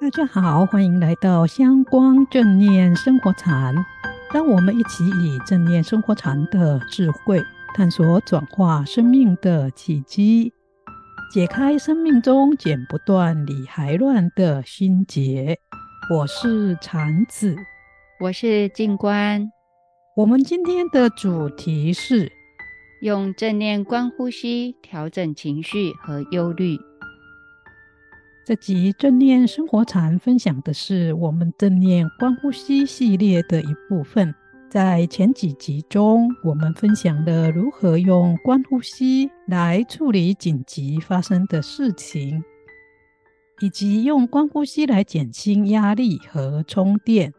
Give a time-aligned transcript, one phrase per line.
[0.00, 3.74] 大家好，欢迎来到香光正念生活禅。
[4.32, 7.38] 让我们一起以正念生活禅的智慧，
[7.74, 10.54] 探索转化生命的契机，
[11.30, 15.58] 解开生命中剪不断、理还乱的心结。
[16.10, 17.54] 我是禅子，
[18.20, 19.52] 我是静观。
[20.16, 22.32] 我们今天的主题是
[23.02, 26.78] 用正念观呼吸，调整情绪和忧虑。
[28.50, 34.34] 这集正念生活禅分享的是我们正念观呼吸系列的一部分。
[34.68, 42.42] 在前几集中，我们分享了如何用观呼吸来处理紧急发生的事情，
[43.60, 47.32] 以及用观呼吸来减轻压力和充电，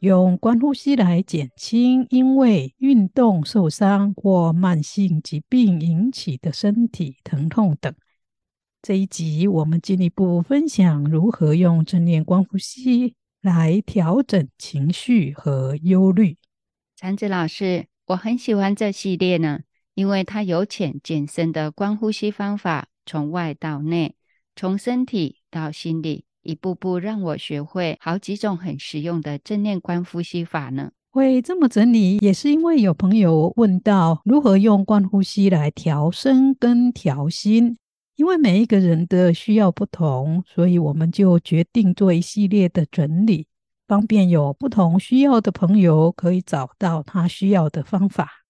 [0.00, 7.94] 用观呼吸来减轻因为运动受伤或慢性疾病引起的身体疼痛等。
[8.86, 16.36] 这一集，我们进一步分享如何用正念观呼吸来调整情绪和忧虑。
[16.94, 19.62] 禅子老师，我很喜欢这系列呢，
[19.96, 24.14] 因为它由浅渐深的观呼吸方法，从外到内，
[24.54, 30.92] 从身体到心理，一步步让我学会好几种很实用的正念观呼吸法呢。
[31.10, 37.78] 会这么整理，也是因为有朋友问到如何用观呼吸来调身跟调心。
[38.16, 43.46] 因为每一个人的需要不同，所以我们就决定做一系列的整理，
[43.86, 48.44] 方便有不同需要的朋友可以找到他需要的方法。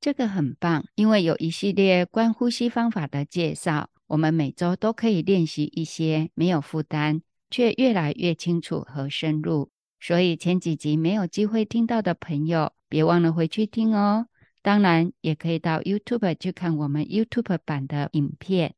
[0.00, 9.70] 这个很棒，因为有一系列关呼吸方法的介绍，我们每周都可以练习一些，没有负担，却越来越清楚和深入。
[9.98, 14.28] 所以前几集没有机会听到的朋友，别忘了回去听哦。
[14.62, 18.74] 当然，也可以到 YouTube 去看我们 YouTube 版的影片。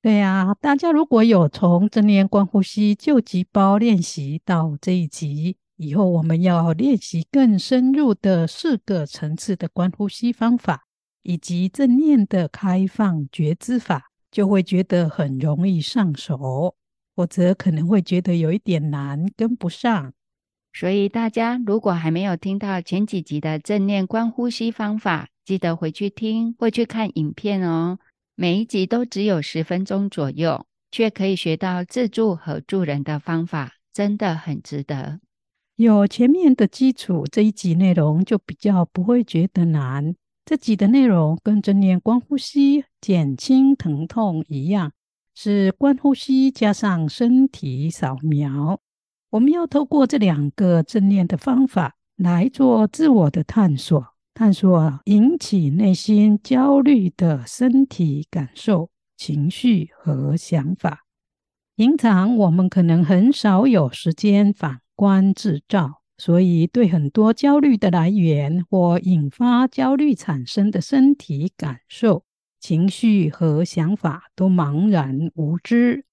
[0.00, 10.84] 对呀，大家如果有从正念观呼吸救急包练习到这一集以后，我们要练习更深入的四个层次的观呼吸方法，
[11.24, 16.76] 以及正念的开放觉知法，就会觉得很容易上手，
[17.16, 20.12] 或者可能会觉得有一点难跟不上。
[20.72, 27.98] 所以大家如果还没有听到前几集的正念观呼吸方法，记得回去听或去看影片哦。
[28.40, 35.18] 每一集都只有十分钟左右，却可以学到自助和助人的方法，真的很值得。
[35.74, 40.14] 有前面的基础，这一集内容就比较不会觉得难。
[40.44, 44.92] 这集的内容跟正念观呼吸减轻疼痛一样，
[45.34, 48.78] 是观呼吸加上身体扫描。
[49.30, 54.14] 我们要透过这两个正念的方法来做自我的探索。
[54.38, 61.00] 探索引起内心焦虑的身体感受、情绪和想法。
[61.74, 72.22] 平常我们可能很少有时间反观自照，所以对很多焦虑的来源或引发焦虑产生的身体感受、
[72.60, 76.04] 情绪和想法都茫然无知。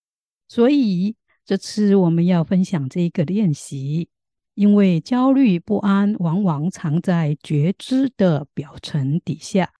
[0.47, 1.15] 所以
[1.45, 4.09] 这次我们要分享这一个练习。
[4.55, 9.73] 因为焦虑不安往往藏在觉知的表层底下，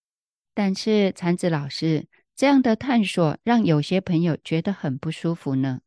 [0.54, 5.80] 但是禅子老师这样的探索让有些朋友觉得很不舒服呢。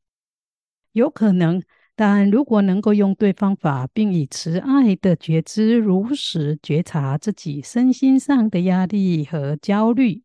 [0.93, 1.63] 有可能，
[1.95, 10.23] 但如果能够用对方法，并以慈爱的觉知如实觉察自己身心上的压力和焦虑，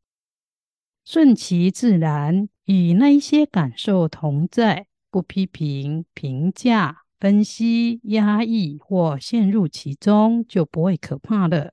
[1.03, 7.02] 顺其自然，与那一些感受同在，不批评、评价。
[7.23, 11.71] 分析、压抑或陷入其中，就不会可怕了。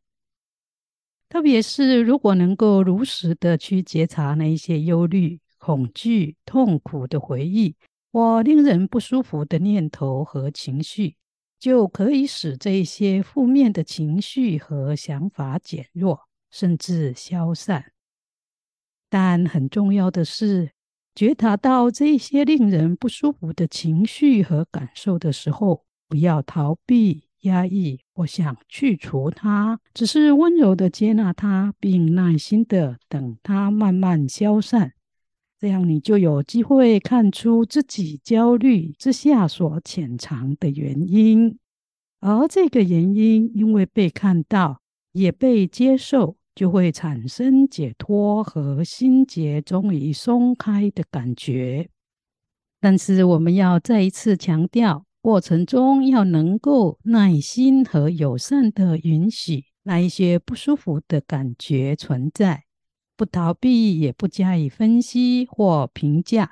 [1.28, 7.74] 特别是如果能够如实的去觉察那一些忧虑、恐惧、痛苦的回忆
[8.12, 11.16] 或令人不舒服的念头和情绪，
[11.58, 17.90] 就可以使这一些负面的情绪和想法减弱，甚至消散。
[19.08, 20.70] 但很重要的是，
[21.20, 34.94] 觉察到这些令人不舒服的情绪和感受的时候，不要逃避、压抑或想去除它，只是温柔的接纳它，并耐心的等它慢慢消散。
[35.58, 41.58] 这样，你就有机会看出自己焦虑之下所潜藏的原因，
[42.20, 44.80] 而这个原因因为被看到，
[45.12, 46.38] 也被接受。
[46.60, 51.88] 就会产生解脱和心结终于松开的感觉。
[52.78, 62.64] 但是我们要再一次强调，过程中要能够耐心和友善的允许那一些不舒服的感觉存在，
[63.16, 66.50] 不逃避，也不加以分析或评价。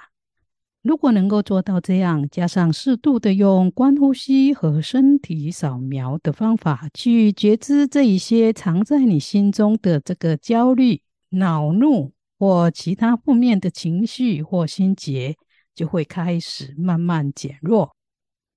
[0.89, 15.37] 如果能够做到这样，加上适度的用观呼吸和身体扫描的方法去觉知这一些藏在你心中的这个焦虑、恼怒或其他负面的情绪或心结，
[15.75, 17.95] 就会开始慢慢减弱。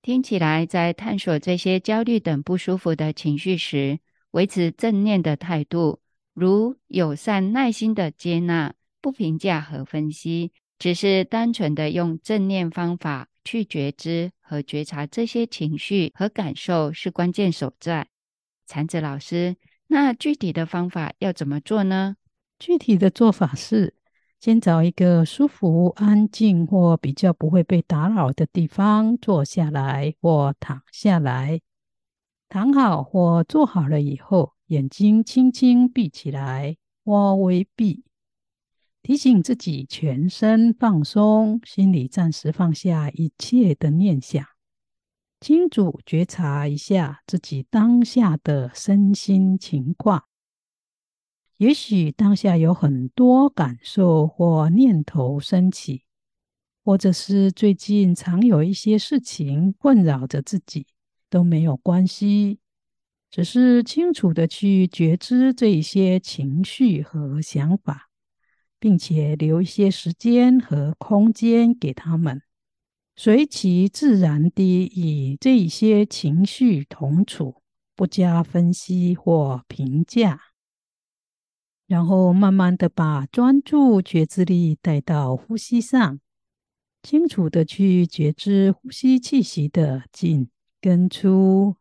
[0.01, 3.99] 听起来，在探索这些焦虑等不舒服的情绪时，
[4.31, 5.99] 维持正念的态度，
[6.33, 10.53] 如友善、耐心的接纳，不评价和分析。
[10.81, 18.07] 只是单纯的用正念方法去觉知和觉察这些情绪和感受是关键所在。
[18.65, 22.15] 禅子老师，那具体的方法要怎么做呢？
[22.57, 23.93] 具体的做法是，
[24.39, 31.61] 先找一个舒服、安静或比较不会被打扰的地方坐下来或躺下来。
[32.49, 36.75] 躺好或坐好了以后，眼睛轻轻闭起来
[37.05, 38.03] 或微闭。
[39.03, 44.45] 提醒自己全身放松，心里暂时放下一切的念想，
[45.39, 50.25] 清楚觉察一下自己当下的身心情况。
[51.57, 56.03] 也许当下有很多感受或念头升起，
[56.83, 60.85] 或者是最近常有一些事情困扰着自己，
[61.27, 62.59] 都没有关系，
[63.31, 68.10] 只是清楚的去觉知这一些情绪和想法。
[68.81, 72.41] 并且留一些时间和空间给他们，
[73.15, 77.61] 随其自然地与这些情绪同处，
[77.95, 80.39] 不加分析或评价，
[81.85, 86.19] 然后慢慢的把专注觉知力带到呼吸上，
[87.03, 90.49] 清楚的去觉知呼吸气息的进
[90.81, 91.75] 跟出，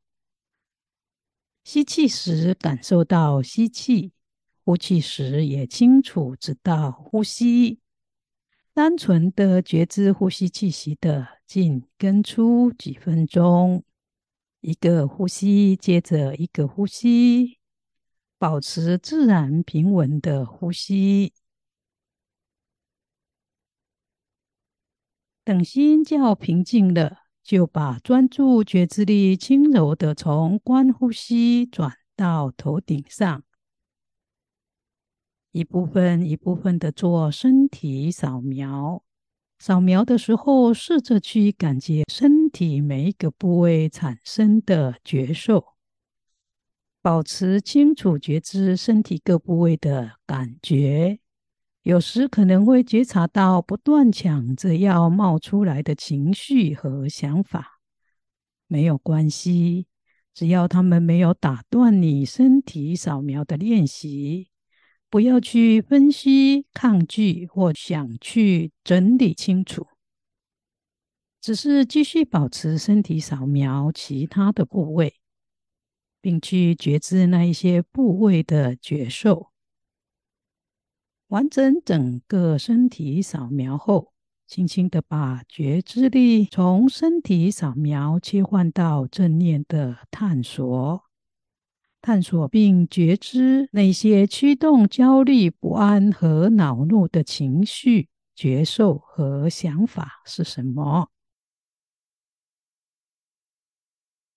[1.64, 4.12] 吸气时感受到吸气。
[4.71, 7.81] 呼气时也清楚知道呼吸，
[8.73, 13.83] 单纯的觉知呼吸气息的进跟出几分钟，
[14.61, 17.59] 一个呼吸接着一个呼吸，
[18.39, 21.33] 保持自然平稳的呼吸。
[25.43, 33.43] 等心较平静了，就把专注觉知力轻柔的从观呼吸转到头顶上。
[35.52, 39.02] 一部分一部分的做身体扫描，
[39.58, 45.64] 扫描的时候，试着去感觉身体每一个部位产生的觉受，
[47.02, 51.19] 保持清楚觉知身体各部位的感觉。
[51.82, 57.81] 有时可能会觉察到不断抢着要冒出来的情绪和想法，
[58.69, 59.87] 没有关系，
[60.32, 64.50] 只要他们没有打断你身体扫描的练习。
[65.11, 69.89] 不要去分析、抗拒或想去整理清楚，
[71.41, 75.15] 只是继续保持身体扫描其他的部位，
[76.21, 79.51] 并去觉知那一些部位的觉受。
[81.27, 84.12] 完整整个身体扫描后，
[84.47, 91.10] 轻轻的把觉知力从身体扫描切换到正念的探索。
[92.02, 101.09] 探索并觉知那些驱动焦虑、不安和恼怒的情绪、觉受和想法是什么？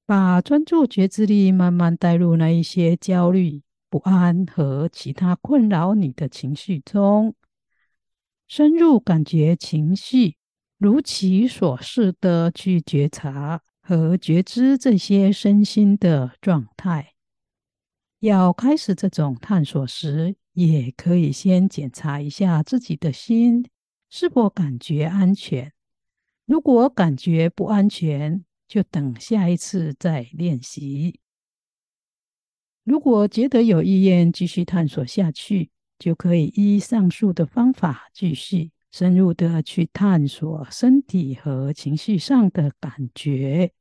[0.05, 7.33] 把专注觉知力慢慢带入那一些焦虑、不安和其他困扰你的情绪中，
[8.45, 10.35] 深入感觉情绪，
[10.77, 17.12] 如其所示的去觉察和觉知这些身心的状态。
[18.25, 23.69] 要开始这种探索时，也可以先检查一下自己的心
[24.09, 25.73] 是否感觉安全。
[26.45, 31.19] 如果感觉不安全，就等下一次再练习。
[32.85, 43.73] 如果觉得有意愿继续探索下去，就可以依上述的方法继续深入的去探索身体和情绪上的感觉。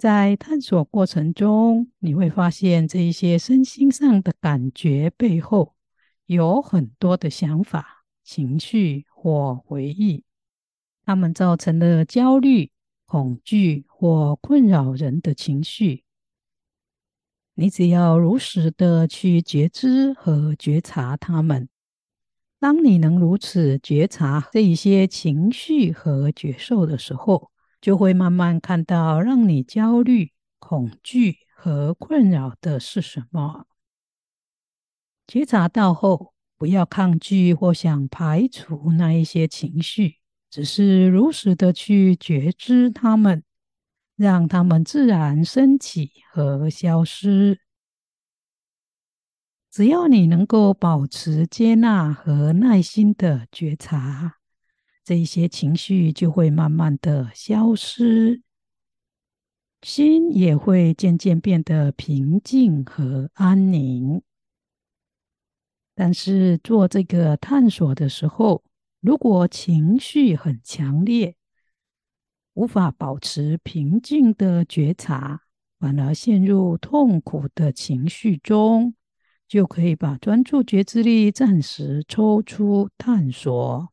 [0.00, 5.74] 在探索过程中，你会发现这一些身心上的感觉背后
[6.24, 10.24] 有很多的想法、情绪或回忆，
[11.04, 12.70] 它们造成了焦虑、
[13.04, 16.04] 恐惧或困扰人的情绪。
[17.52, 21.68] 你只要如实的去觉知和觉察它们。
[22.58, 27.49] 当你能如此觉察这一些情绪和觉受的时候，
[27.80, 33.66] 就会慢慢看到让你焦虑、恐惧和困扰的是什么。
[35.26, 40.16] 觉察到后，不要抗拒或想排除那一些情绪，
[40.50, 43.44] 只是如实的去觉知它们，
[44.16, 47.60] 让它们自然升起和消失。
[49.70, 54.39] 只要你能够保持接纳和耐心的觉察，
[55.04, 58.42] 这些情绪就会慢慢的消失，
[59.82, 64.22] 心也会渐渐变得平静和安宁。
[65.94, 68.62] 但是做这个探索的时候，
[69.00, 71.34] 如果情绪很强烈，
[72.54, 75.42] 无法保持平静的觉察，
[75.78, 78.94] 反而陷入痛苦的情绪中，
[79.48, 83.92] 就可以把专注觉知力暂时抽出，探索，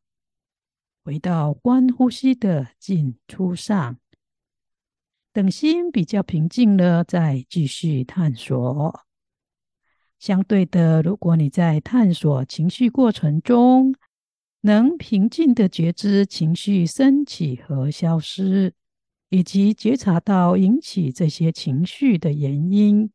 [1.08, 3.98] 回到观呼吸的进出上。
[5.32, 9.06] 等心比较平静了，再继续探索。
[10.20, 13.96] 相对的，如果你在探索情绪过程中，
[14.60, 18.74] 能平静的觉知情绪升起和消失，
[19.30, 23.10] 以及觉察到引起这些情绪的原因。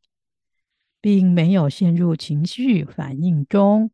[1.03, 3.91] 并没有陷入情绪反应中，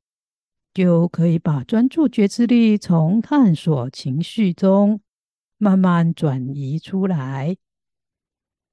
[0.74, 5.00] 就可以把专注觉知力从探索情绪中
[5.56, 7.56] 慢慢转移出来，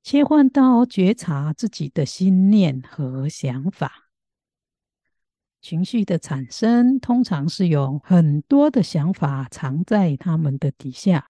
[0.03, 4.09] 切换到觉察自己的心念和想法。
[5.61, 11.27] 情绪的产生通常是有很多的想法藏在他们的底下，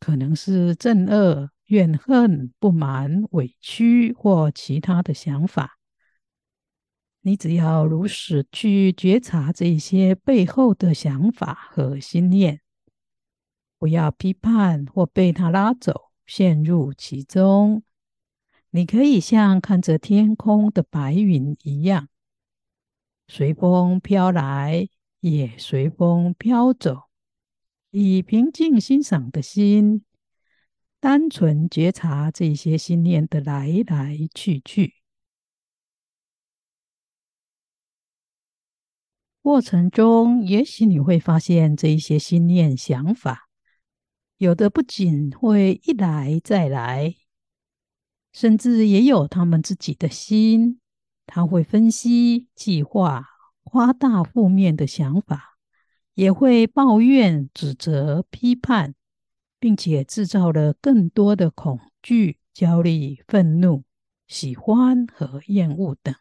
[0.00, 5.75] 可能是憎恶、怨恨、不满、委屈或其他的想法。
[7.26, 12.60] 你只要如实去觉察这些背后的想法和心念，
[13.80, 17.82] 不要批判或被它拉走，陷入其中。
[18.70, 22.08] 你可以像看着天空的白云一样，
[23.26, 24.86] 随风飘来，
[25.18, 27.08] 也随风飘走，
[27.90, 30.04] 以平静欣赏的心，
[31.00, 34.94] 单纯觉察这些心念的来来去去。
[39.46, 43.48] 过程中，也许你会发现这一些心念想法，
[44.38, 47.14] 有的不仅会一来再来，
[48.32, 50.80] 甚至也有他们自己的心，
[51.26, 53.24] 他会分析、计划、
[53.62, 55.56] 夸大负面的想法，
[56.14, 58.96] 也会抱怨、指责、批判，
[59.60, 63.84] 并且制造了更多的恐惧、焦虑、愤怒、
[64.26, 66.12] 喜欢和厌恶等。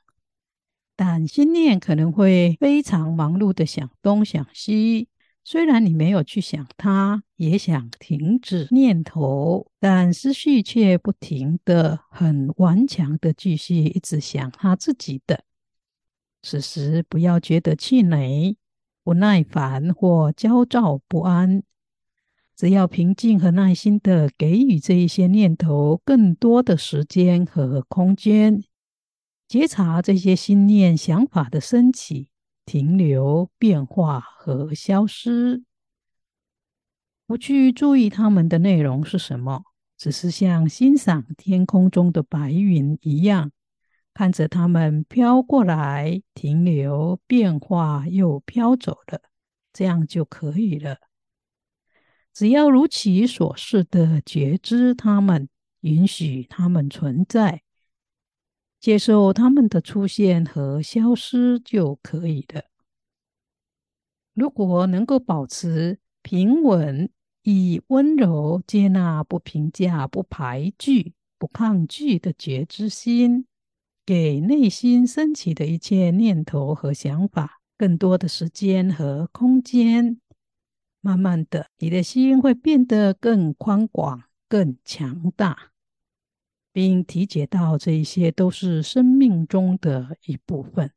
[0.96, 5.10] 但心念可能会非常忙碌的想东想西，
[5.44, 15.44] 虽然你没有去想它，也想停止念头，但思绪却不停的、很顽强的继续一直想他自己的。
[16.42, 18.56] 此时不要觉得气馁、
[19.04, 21.64] 不耐烦或焦躁不安，
[22.56, 28.64] 只要平静和耐心的给予这一些念头更多的时间和空间。
[29.48, 32.30] 觉察这些心念想法的升起、
[32.66, 35.64] 停留、变化和消失，
[37.28, 39.64] 不去注意它们的内容是什么，
[39.98, 43.52] 只是像欣赏天空中的白云一样，
[44.16, 49.22] 看着它们飘过来、停留、变化又飘走了，
[49.72, 50.98] 这样就可以了。
[52.34, 55.48] 只要如其所示的觉知它们，
[55.82, 57.62] 允许它们存在。
[58.86, 62.66] 接受他们的出现和消失就可以了。
[64.36, 67.10] 如果能够保持平稳、
[67.42, 73.48] 以温柔、接纳、不评价、不排拒、不抗拒的觉知心，
[74.06, 80.22] 给内心升起的一切念头和想法更多的时间和空间，
[81.02, 85.72] 慢慢的，你的心会变得更宽广、更强大。
[86.76, 90.92] 并体解到这一些都是生命中的一部分，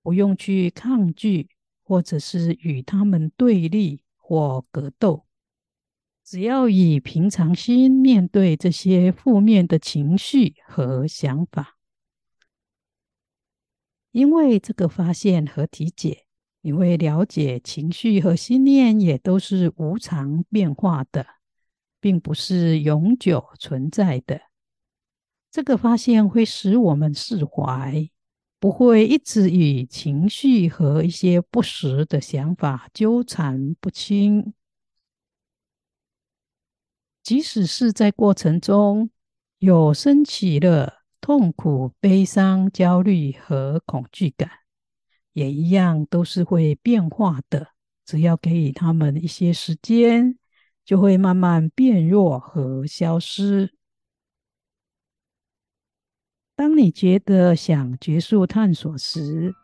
[0.00, 1.50] 不用去抗拒，
[1.82, 5.26] 或者是与他们对立或格斗。
[6.24, 11.76] 只要以平常心面对这些负面的情绪和想法，
[14.12, 16.26] 因为这个发现和体解，
[16.60, 21.26] 你会了解情绪和心念也都是无常变化的，
[21.98, 24.42] 并不是永久存在的。
[25.50, 28.08] 这个发现会使我们释怀，
[28.60, 34.54] 不会一直与情绪和一些不实的想法纠缠不清。
[37.22, 39.10] 即使是在过程中
[39.58, 44.48] 有升起了痛苦、悲伤、焦虑和恐惧感，
[45.32, 47.68] 也一样都是会变化的。
[48.06, 50.38] 只要给予他们一些时间，
[50.84, 53.74] 就会慢慢变弱和消失。
[56.60, 59.54] 当你觉得想结束探索时，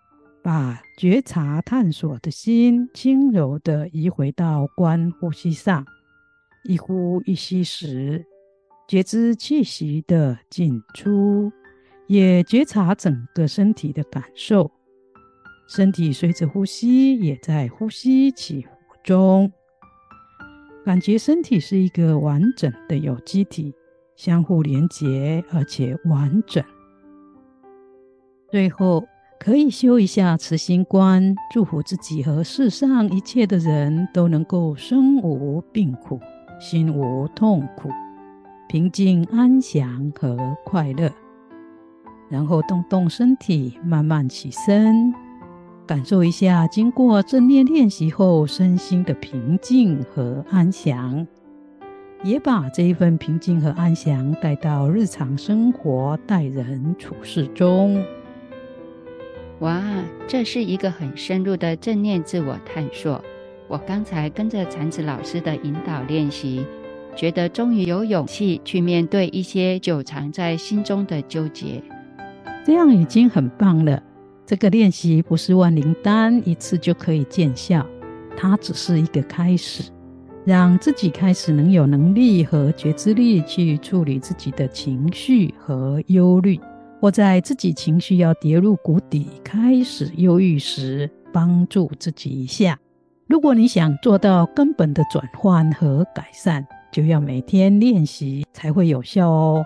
[0.43, 5.85] 把觉察探索的心轻柔地移回到观呼吸上，
[6.65, 8.25] 一呼一吸时，
[8.89, 11.53] 觉知气息的进出，
[12.07, 14.73] 也觉察整个身体的感受。
[15.69, 18.71] 身体随着呼吸也在呼吸起伏
[19.05, 19.53] 中，
[20.83, 23.75] 感觉身体是一个完整的有机体，
[24.17, 26.65] 相互连结而且完整。
[28.49, 29.05] 最后，
[29.41, 36.21] 可以修一下慈心观，祝福自己和世上一切的人都能够身无病苦，
[36.61, 37.91] 心无痛苦，
[38.69, 41.11] 平静安详和快乐。
[42.29, 45.13] 然后动动身体，慢慢起身，
[45.85, 51.27] 感受一下经过正念练习后身心的平静和安详，
[52.23, 58.01] 也把这一份平静和安详带到日常生活待人处事中。
[59.61, 59.83] 哇，
[60.29, 63.25] 这是一个很深入的正念自我探索。
[63.69, 66.65] 我刚才跟着禅子老师的引导练习，
[67.17, 71.83] 觉得终于有勇气去面对一些久藏在心中的纠结。
[72.67, 74.03] 这样已经很棒了。
[74.45, 77.85] 这个练习不是万灵丹，一次就可以见效。
[78.37, 79.91] 它只是一个开始，
[80.45, 86.61] 让自己开始能有能力和觉知力去处理自己的情绪和忧虑。
[87.01, 92.79] 或在自己情绪要跌入谷底、开始忧郁时，帮助自己一下。
[93.27, 99.65] 如果你想做到根本的转换和改善，就要每天练习才会有效哦。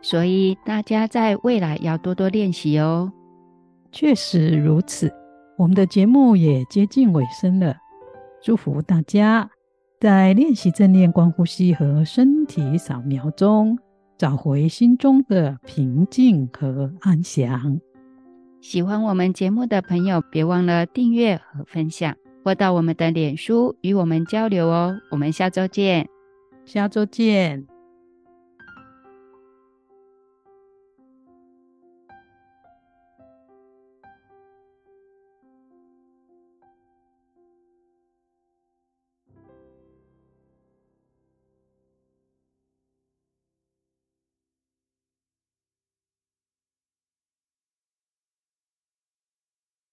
[0.00, 3.12] 所以大家在未来要多多练习哦。
[3.92, 5.12] 确实如此。
[5.58, 7.76] 我们的节目也接近尾声了，
[8.42, 9.50] 祝福大家
[10.00, 13.78] 在练习正念观呼吸和身体扫描中。
[14.20, 17.80] 找回心中的平静和安详。
[18.60, 25.00] 喜欢我们节目的朋友，别忘了订阅和分享，或到我们的脸书与我们交流哦。
[25.10, 26.06] 我们下周见，
[26.66, 27.69] 下周见。